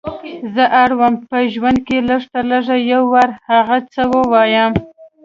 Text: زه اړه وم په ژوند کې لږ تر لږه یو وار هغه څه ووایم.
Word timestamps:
زه 0.53 0.63
اړه 0.81 0.95
وم 1.01 1.13
په 1.29 1.37
ژوند 1.53 1.79
کې 1.87 1.97
لږ 2.09 2.21
تر 2.33 2.43
لږه 2.51 2.75
یو 2.91 3.01
وار 3.13 3.29
هغه 3.49 3.77
څه 3.93 4.01
ووایم. 4.13 4.73